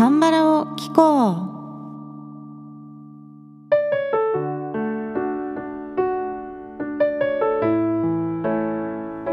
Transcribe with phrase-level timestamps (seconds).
[0.00, 1.34] カンバラを聞こう。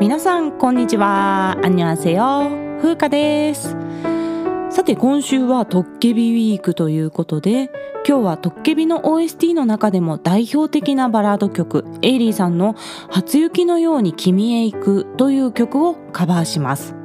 [0.01, 1.57] 皆さんこんにちは。
[1.63, 2.49] アンニョンセヨ
[2.81, 3.77] 風花です。
[4.69, 7.71] さて今週はトッケビウィークということで
[8.05, 12.75] 今日はトッケビの OST の中でも代表的なバラード曲エイリーさんの
[13.09, 16.96] 初雪のように君へ行くという曲をカバーします。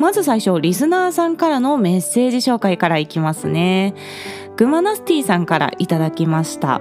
[0.00, 3.94] まず最初リスナーさんからのメッセージ紹介からいきますね。
[4.56, 6.80] グマナスティさんからいただきました。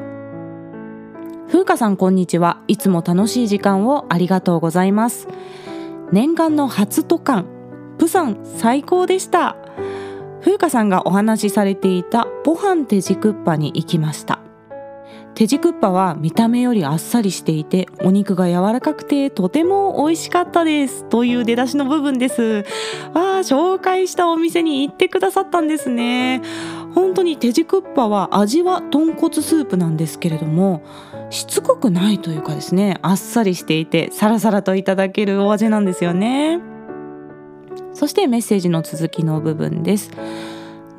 [1.48, 2.62] 風花さんこんにちは。
[2.70, 5.28] いつも楽しい時間をありがとうございます。
[6.14, 7.46] 念願の初渡韓
[7.98, 9.58] プサン最高でした。
[10.40, 14.39] 風花さんがお話しされていたポハンテジクッパに行きました。
[15.40, 21.06] テジクッパは見た目よりあっさりしていてお肉が柔らかくてとても美味しかったです。
[21.06, 22.66] という出だしの部分です。
[23.14, 26.42] あ紹介したお店に行ってくださったんですね。
[26.94, 30.84] 本当にテジクッパは味は豚骨スープなんですけれども
[31.30, 36.60] しつこくないというかですねあっさりしていてサラサラといただけるお味なんですよね。
[37.94, 40.12] そしてメッセージの続きの部分です。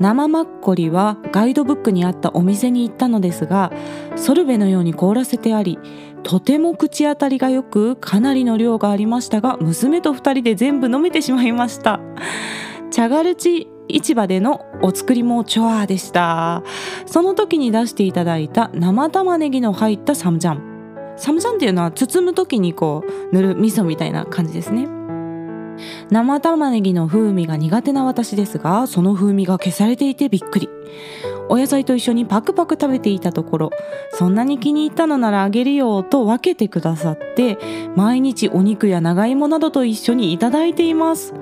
[0.01, 3.70] 生マッコリはガイドブックにあったお店に行ったのですが
[4.17, 5.79] ソルベのように凍らせてあり
[6.23, 12.01] とても口当たりが良くかなりの量がありましたが娘と2人で全部飲めてしまいました。
[12.91, 16.62] チャガルチ市場でのお作りもチョアでした。
[17.07, 21.14] その時に出していただいた生玉ねぎの入ったサムジャン。
[21.17, 25.00] サムジャンっていうのは包む時にこう塗る味噌みたいな感じですね。
[26.11, 30.69] 生玉ねぎの風味が苦手な私ですがその風味が消されていてびっくり。
[31.48, 33.70] お野菜と一緒にパクパク食べていたところ
[34.12, 37.58] そんなに気に入ったのならあげるよと分けてくださって
[37.97, 41.34] 毎日お肉や長芋などと一緒にいただいています。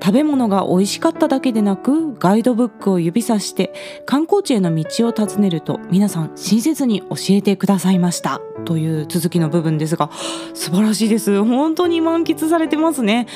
[0.00, 3.72] 食べ物が美味しかっただけでなくガイドブックを指さして
[4.06, 8.40] 観光地への道を尋ねると皆さん親切に教えてくださいました。
[8.64, 10.10] という続きの部分ですが
[10.54, 11.42] 素晴らしいです。
[11.42, 13.26] 本当に満喫されてますね。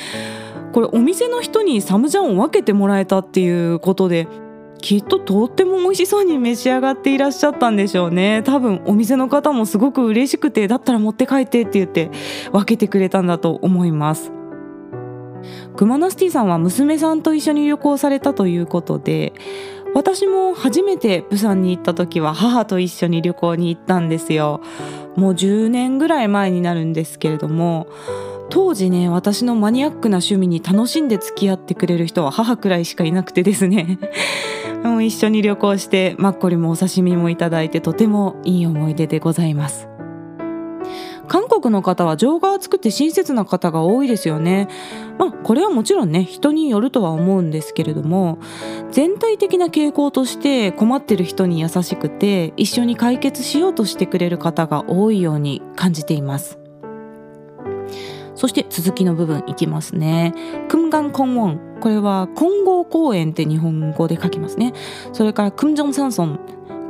[0.73, 4.27] これお店の人にサムジャンを分けてもらえたっていうことで
[4.81, 8.41] きっととっても美味しそうに召し上がっていらっしゃったんでしょうね。
[8.43, 12.11] 多分お店の方もすごく嬉しくてだったら持って帰ってって言って
[12.51, 14.31] 分けてくれたんだと思います。
[15.75, 19.33] クマナスティさんは娘さんと一緒に旅行されたということで
[19.93, 24.61] 私も初めてプサンに行った時は母と一緒に旅行に行ったんですよ。
[25.15, 27.87] もう10年ぐらい前になるんですけれども
[28.49, 33.99] 当時ね私のマニアックな趣味に楽しんで付き合ってくれる人は母くらいしかいなくてですね。
[34.83, 39.92] もう一緒に旅行してマッコリもお刺身もいただいてとてもいい思い出でございます。
[41.27, 44.67] 韓国の方は情が厚くて親切な方が多いですよね。
[45.17, 48.39] まあこれはもちろんね人によるとは思うんですけれども
[48.91, 56.59] 全体的な傾向として困ってる人に優しくて一緒に解決しようとしてくれる方が多いように感じています。
[58.35, 60.33] そして続きの部分いきますね。
[60.67, 61.79] クムガンコンウォン。
[61.79, 64.73] これは金剛公園って日本語で書きますね。
[65.13, 66.39] それからクムジョンサンソン。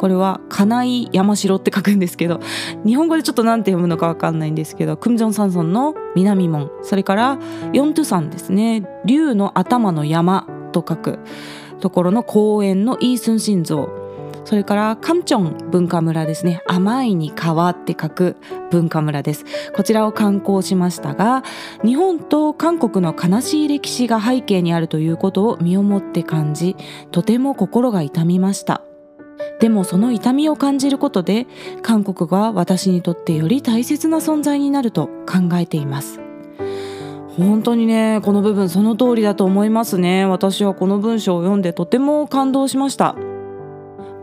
[0.03, 2.41] これは金井山城って書くんですけど
[2.85, 7.39] 日本語でちょっと何て読むのか分かんないんですけどクムジョン山村の南門それから
[7.71, 8.83] ヨントゥ山ですね。
[9.05, 11.19] 竜の頭の山と書く。
[11.79, 13.89] ところの公園のイースン心臓
[14.43, 16.61] それからカムチョン文化村ですね。
[16.67, 18.35] 甘いに川って書く
[18.71, 19.45] 文化村です。
[19.73, 21.43] こちらを観光しましたが
[21.81, 26.75] 日本と韓国の悲しい歴史が背景にあるということを身をもって感じ
[27.11, 28.81] とても心が痛みました。
[29.59, 31.47] でもその痛みを感じることで
[31.81, 36.19] 韓国が私にとってより大切な存在になると考えています。
[37.37, 40.25] 本当にねこの部分その通りだと思いますね。
[40.25, 43.15] 私はこの文章を読んでとても感動しました。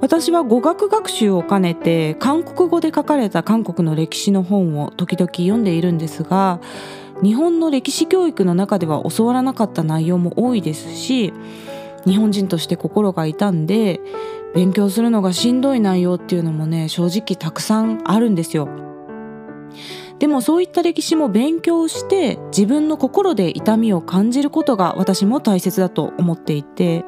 [0.00, 6.60] 私は語学学習を兼ねて韓国語で書かれた韓国の歴史の本を時々読んでいるんですが
[7.22, 11.34] 日本の歴史教育の中では教わらなかった内容も多いですし
[12.06, 14.00] 日本人として心が痛んで
[14.54, 18.68] 勉強するのがしんどい内容っていうのもね正直たくさんあるんですよ。
[20.18, 27.06] でもそういった歴史も勉強して自分の心で痛みを感じることが私も大切だと思っていて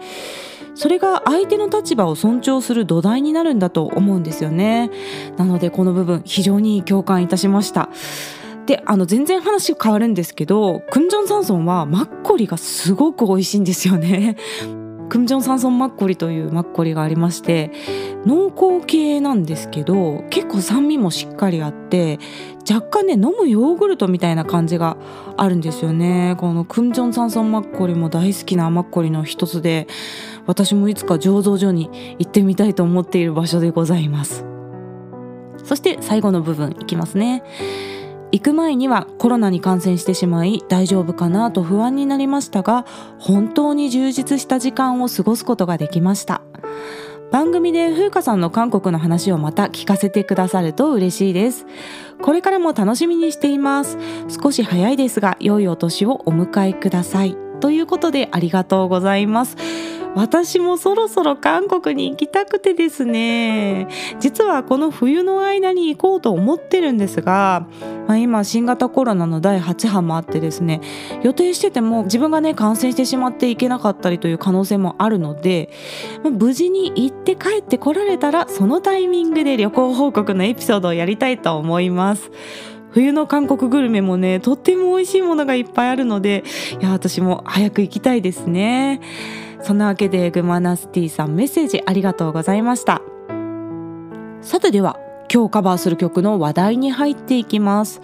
[0.75, 4.91] それが相手の立場を尊重する土台になるんだと思うんですよね。
[5.37, 7.91] なのでこの部分非常に共感いたしました。
[8.65, 14.37] であの全然話変わるんですけどクンジョンサンソンはマッコリがすごく美味しいんですよね
[15.13, 17.71] クムジョンサンソンマッコリというマッコリがありまして
[18.25, 22.19] 濃厚系なんですけど結構酸味もしっかりあって
[22.67, 24.97] 若干ね飲むヨーグルトみたいな感じが
[25.37, 26.35] あるんですよね。
[26.39, 29.87] このクムジョンサンソンマッコリも大好きなマッコリの一つで
[30.47, 34.47] 私もいつか醸造所に行ってみたいと思っている場所でございます。
[35.63, 37.43] そして最後の部分いきますね。
[38.33, 42.87] 行く前にはコロナに感染してしまい大丈夫かなと不安になりましたが
[43.19, 46.43] 本当に充実した時間を過ごすことができました。
[47.31, 51.67] 番組で風花さんの韓国の話をまた聞かせてくださると嬉しいです。
[52.21, 53.97] これからも楽しみにしています。
[54.29, 57.37] 少し早いですが良いお年をお迎えください。
[57.61, 59.57] ということでありがとうございます。
[60.15, 63.89] 私もそろそろ韓国に行きたくてですね
[64.21, 67.67] 実はこの冬の間に行こうと思ってるんですが、
[68.07, 70.81] まあ、今新型コロナの第8波もあってですね
[71.23, 75.71] 予定してても自分がね感染してしまっていけなかったりという可能性もあるので、
[76.23, 82.31] まあ、無事に行って帰ってこられたらそのタイミングで旅行報告のエピソードをやりたいと思います。
[82.91, 86.45] 冬の韓国グルメもねとっても美味しいものがいっぱいあるので
[86.79, 89.01] いや私も早く行きたいですね。
[89.63, 93.01] そんなわけでグマナスティさんメッセージありがとうございました。
[94.41, 94.99] さてでは
[95.33, 98.01] 今日カバーする曲の話題に入っていきます。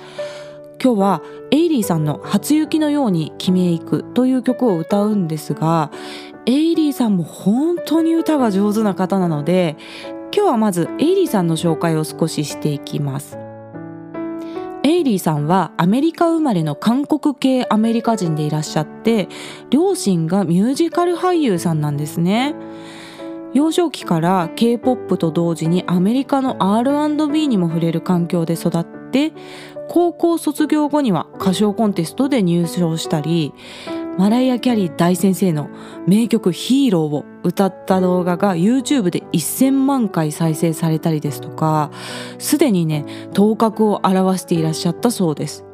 [0.83, 5.91] 今日はエイリーさんの初雪のように君へ行くという曲を歌うんですが
[6.47, 9.77] エイリーさんも本当に歌が上手な方なので
[10.33, 13.48] 今日はまずエイリーさんの紹介を少ししていきます。
[14.85, 19.29] エイリーさんはアメリカ生まれの韓国系アメリカ人でいらっしゃって
[19.71, 22.55] 両親がミュージカル俳優さんなんですね。
[23.55, 29.33] 幼少期から K-POP と同時にアメリカの R&B にも触れる環境で育って
[29.89, 33.55] 高校卒業後には歌唱コンテストで入賞したり
[34.19, 35.71] マライア・キャリー大先生の
[36.09, 41.93] 名曲「ヒーロー」を歌った動画が YouTube で1000万回再生されたりですとか
[42.39, 45.65] すでにね頭角を現していらっしゃったそうです。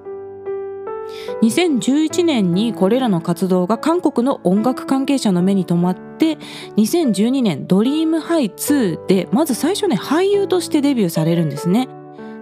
[1.43, 6.39] 2011年にこれらの活動が韓国の音楽関係者の目に留まって
[6.77, 11.89] 2012年「ドリームハイ2でまず最初ね俳優としてデビューされるんですね。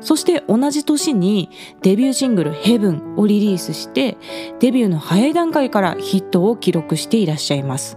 [0.03, 1.49] そして同じ年に
[1.83, 4.19] デビューシングル「ヘブンをリリースして
[4.61, 7.97] デビューの早い段階からヒットを記録していらっしゃいます。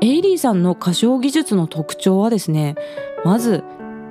[0.00, 2.74] エイリーさんの歌唱技術の特徴はですね
[3.24, 3.62] まず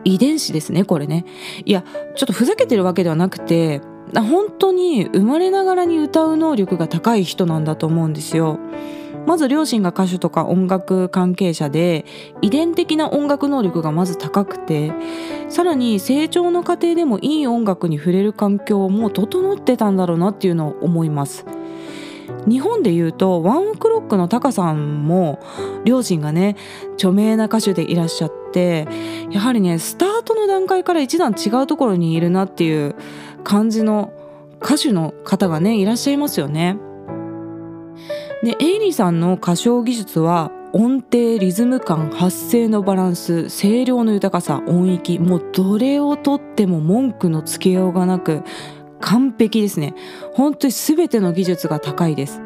[0.05, 1.25] 遺伝子ですねこれね。
[1.65, 1.83] いや
[2.15, 3.81] ちょっとふざけてるわけではなくて
[4.13, 8.59] 本当に生まれながらに歌う能力が高い人なんだと思うんですよ。
[9.29, 12.03] まず両親が歌手とか音楽関係者で
[12.41, 14.91] 遺伝的な音楽能力がまず高くて
[15.49, 21.45] さらに成長の過程でもいい音楽に触れる環境も整ってたんだろうなっていうのを思います
[22.47, 25.39] 日本でいうとワンオクロックのタカさんも
[25.85, 26.55] 両親がね
[26.93, 28.87] 著名な歌手でいらっしゃって
[29.29, 32.95] やはりねスタートの段階から一段違うところにいるなっていう
[33.43, 34.11] 感じの
[34.59, 36.79] 歌手の方がねいらっしゃいますよね。
[38.43, 48.43] でエイリーさんの歌唱技術は音程リズム感発声のバランス声量の豊かさ音域もうどれをとっても文句のつけようがなく
[49.01, 49.93] 完璧ですね。
[50.33, 52.41] 本当に全ての技術が高いです。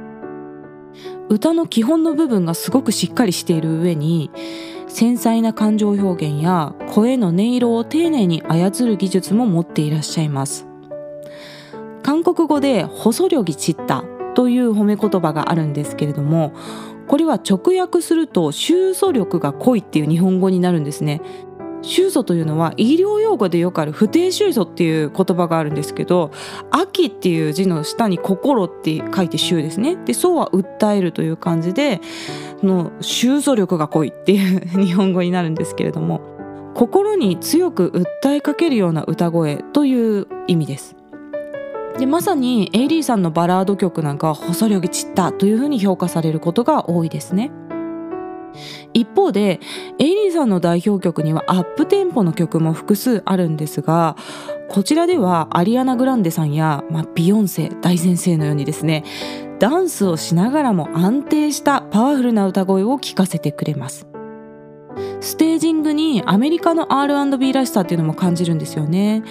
[1.29, 4.29] 歌の基本の部分がすごくしっかりしている上に
[4.87, 10.67] 繊細な感情表現や声の音色を丁寧に操る技術も持っていらっしゃいます。
[12.03, 14.03] 韓国語で細量ぎ散った
[14.35, 16.53] という褒め言葉があるんですけれども
[17.07, 21.21] これは直訳すると収素力が濃いっていう日本語になるんですね。
[21.83, 26.31] 収素というのは医療用語でよくある不定収素っていう言葉があるんですけど
[26.71, 29.97] 秋っていう字の下に心って書いて収ですね。
[29.97, 31.99] でそうは訴えるという感じで
[32.63, 36.21] の収素力が濃いっていう日本語になるんですけれども
[36.73, 37.91] 心に強く
[38.23, 41.02] 訴えかけるような歌声という意味です。
[41.97, 47.51] でまさにエイリーさんのバラード曲なんかは細量ぎ散ったというふうに評価されることが多いですね。
[48.93, 49.59] 一方で
[49.99, 54.15] エイリーさんの代表曲にはアップテンポの曲も複数あるんですが
[54.69, 59.03] こちらではアリアナ・グランデさんや、まあ、ビヨンセ大先生のようにですね
[59.57, 64.07] ダンスをしながらも安定したパワフルな歌声を聞かせてくれます。
[65.21, 69.23] ステージングにアメリカの R&B らしさっていうのも感じるんですよね。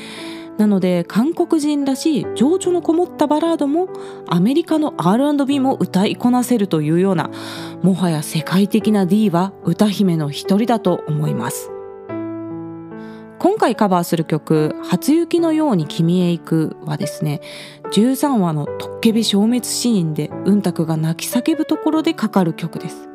[0.58, 3.88] なので韓国人らしい情緒のこもったバラードも
[4.28, 7.30] アメリカの R&B も歌いこなせるというような
[7.82, 11.70] もはや世界的な D は歌姫の一人だと思います。
[13.42, 17.40] 今回カバーする曲「初雪のように君へ行く」はですね
[17.90, 23.11] 13話のトッケビ消滅シーンでうんたくが泣き叫ぶところでかかる曲です。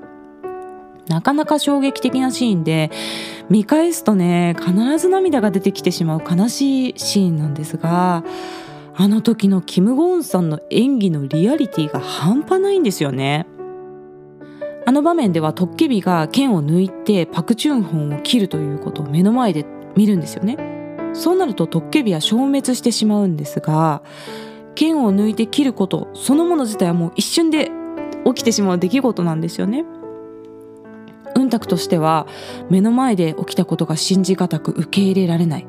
[1.08, 2.92] なかなか衝撃的なシーンで
[3.50, 8.24] 見返すとね必ず涙が出てきてしまう悲しいシーンなんですが
[8.96, 13.46] あの時のキム・ゴーンさんの演技のリアリティが半端ないんですよね。
[14.88, 20.58] あの場面ではトッケビが剣を抜いてパクチュンホンを切るということを目の前で見るんですよね。
[21.14, 24.02] そうなるとトッケビは消滅してしまうんですが
[24.76, 27.72] 剣を抜いて切ることそのもの自体はもう一瞬で
[28.26, 29.84] 起きてしまう出来事なんですよね。
[31.48, 32.28] うんたくとしては
[32.70, 35.68] 目の前で起きたことが信じがたく受け入れられない。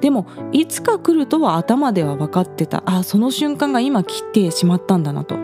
[0.00, 2.82] でもいつか来るとは頭では分かってた。
[2.86, 5.36] あその瞬間が今来てしまったんだなと。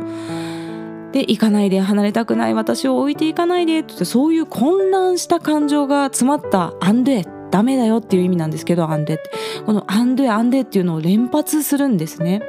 [1.12, 2.54] で行かないで離れたくない。
[2.54, 6.74] 私を置いていかないでってそういう混乱した感情が詰まった。
[6.80, 9.30] アンデダメだよっていう意味なんですけどアンデって。
[9.64, 12.42] このアンデアンデっていうのを連発するんですね。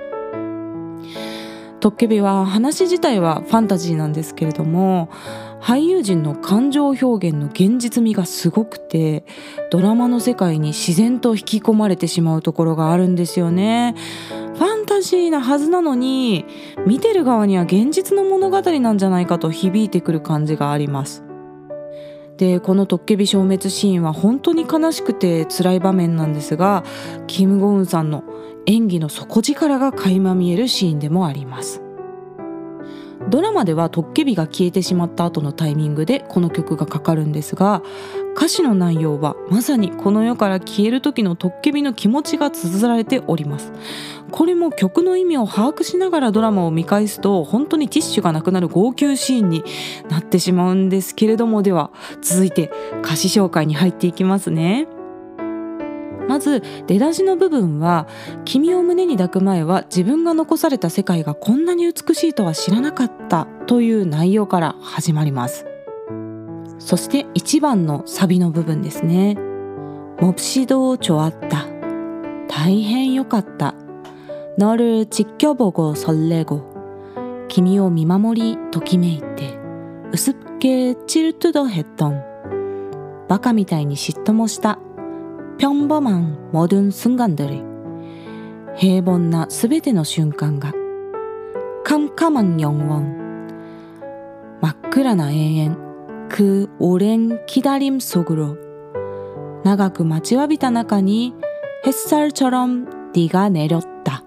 [1.81, 5.09] トッケビは話自体はファンタジーなんですけれども
[5.59, 9.25] 俳優陣の感情表現の現実味がすごくて
[9.71, 13.95] ドラマの世界に自然と引き込まれてしまうところがあるんですよね。
[14.29, 16.45] ファンタジーなはずなのに
[16.85, 21.23] 見てる側には現実の物語なんじゃないかと響いてくる感じがあります。
[22.38, 26.83] でこのトッケビ消滅シーンは本当に悲しくて辛い場面なんですが
[27.27, 28.23] キム・ゴウンさんの
[28.65, 31.82] 演技の底力が垣間見えるシーンでもあります。
[33.30, 37.84] ドラマではトッケビが消えてしまった後のタイミングでこの曲がかかるんですが
[38.36, 43.72] 歌詞の内容はまさにこの世から消える時のトッケビの気持ちが綴られております。
[44.32, 49.63] これも曲の意味を把握しながらドラマを見返すと本当にティッシュがなくなる号泣シーンに
[50.10, 51.91] なってしまうんですけれどもでは
[52.22, 52.72] 続いて
[53.03, 54.88] 歌詞紹介に入っていきますね。
[56.28, 58.09] まず出だしの部分は「
[58.45, 65.66] 君を胸に抱く前は自分が残された世界がこんなに美しいとは知らなかった」という内容から始まります
[66.78, 69.37] そして1番のサビの部分ですね「
[70.18, 71.76] 몹시도좋았다」
[72.49, 73.75] 大変良かった
[74.59, 76.61] 너를지켜보고설레고
[77.49, 79.59] 君を見守りときめいて
[80.12, 82.23] うすっけ질투도했던
[83.28, 84.78] バカみたいに嫉妬もした
[85.61, 87.62] 평범한모든순간들이
[88.76, 90.73] 平凡なすべての瞬間が
[91.85, 93.25] 캄캄한영원
[94.61, 95.76] 真っ暗な永遠
[96.28, 98.56] 그오랜기다림속으로
[99.64, 101.35] 長く待ちわびた中に
[101.85, 104.25] 햇살처럼네가내렸다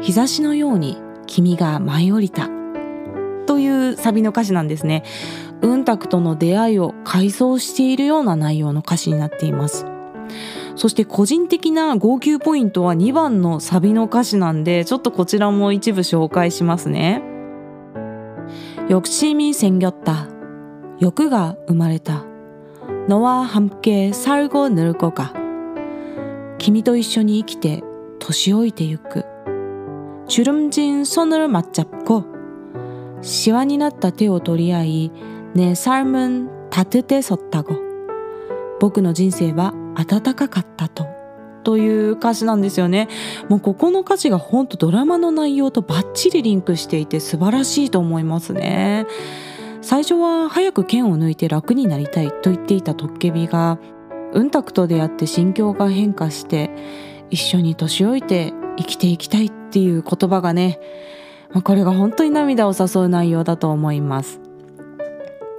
[0.00, 2.48] 日差しのように君が舞い降りた
[3.46, 5.02] というサビの歌詞なんですね。
[5.60, 9.86] うんたくとの出会いを回想しているような内容の歌詞になっています。
[10.76, 17.22] そして個人的な号泣ポイントは2番のサビの歌詞なんでちょっとこちらも一部紹介しますね。
[18.88, 20.28] 욕심이생겼다
[20.98, 22.24] 欲が生まれた
[23.08, 25.32] 너와함께살고늙어가
[26.58, 27.84] 君と一緒に生きて
[28.18, 29.24] 年老いてゆく
[30.26, 32.24] 주름진손을맞잡고
[33.22, 35.12] シワになった手を取り合い
[35.54, 37.74] 내삶은따뜻해졌다고
[38.80, 41.07] 僕の人生は 暖かかったと。
[41.63, 43.09] という歌詞なんですよね。
[43.49, 49.07] もうここの歌詞が本当ドラマの内容とバッチリリンクしていて素晴らしいと思いますね。
[49.81, 53.79] 最初は早く剣を抜いて楽になりたいと言っていたトッケビが、
[54.33, 56.69] うんたくと出会って心境が変化して、
[57.31, 60.79] 一緒に年老いて生きていきたいっていう言葉がね、
[61.63, 64.44] これが本当に涙を誘う内容だと思います。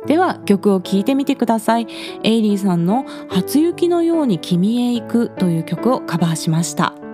[0.06, 1.86] では曲を聴いてみてください。
[2.22, 7.05] エイリーさんの「初雪のように君へ行く」という曲をカバーしました。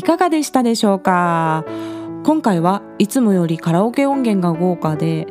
[0.00, 1.66] い、かがでしたでしょうか？
[2.24, 5.26] 今回はいつもよりカラオケ音源が豪華で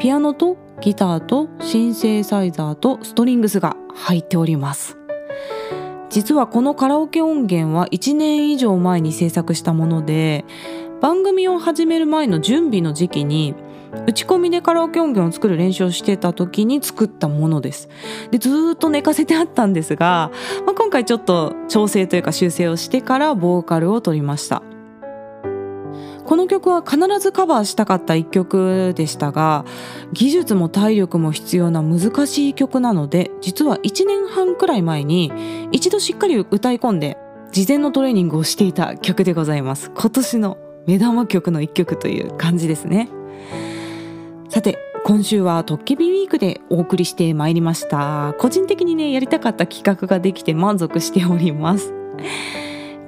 [0.00, 4.96] ピアノとギターとシンセサイザーとストリングスが入っております。
[6.10, 10.44] 実はこのカラオケ音源は1年以上前に制作したもので
[11.00, 13.54] 番組を始める前の準備の時期に
[14.06, 17.88] 打ち込みでカラオケ音源を作る練習をしてた時に作ったものです。
[18.30, 20.30] でずっと寝かせてあったんですが、
[20.66, 24.62] まあ、今回ちょっと調整というか修正をしてからボーカルを取りました。
[26.28, 29.64] この曲は必ずカバーしたかった一曲でしたが
[30.12, 35.32] 技術も体力も必要な難しい曲なので実は1年半くらい前に
[35.72, 37.16] 一度しっかり歌い込んで
[37.50, 39.90] 事前のトレーニングをしていた曲でございます。
[39.96, 43.08] 今年の目玉曲の一曲という感じですね。
[44.48, 48.34] さて今週はトッケビウィークでお送りしてまいりました。
[48.38, 51.92] 個人的にねやりたかった企画ができて満足しております。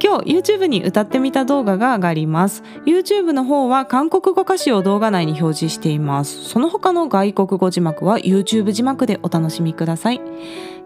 [0.02, 2.62] 今日 YouTube に歌ってみた動画が上がります。
[2.86, 6.44] YouTube の方は韓国語歌詞を動画内に表示しています。
[6.44, 10.20] その他の外国語字幕は YouTube 字幕でお楽しみください。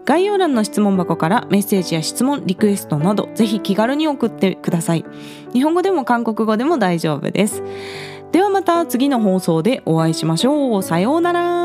[0.05, 5.05] 概要欄の質問箱からメッセージや質問リクエストなどぜひ気軽に送ってください。
[5.53, 7.63] 日本語でも韓国語でも大丈夫です。
[8.31, 10.83] ではまた次の放送でお会いしましょう。
[10.83, 11.64] さようなら。